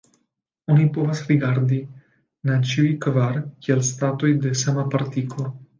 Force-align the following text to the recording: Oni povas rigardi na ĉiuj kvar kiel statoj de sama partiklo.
Oni 0.75 0.87
povas 0.95 1.21
rigardi 1.27 1.79
na 2.51 2.59
ĉiuj 2.71 2.91
kvar 3.07 3.41
kiel 3.45 3.87
statoj 3.95 4.37
de 4.47 4.59
sama 4.67 4.93
partiklo. 4.97 5.53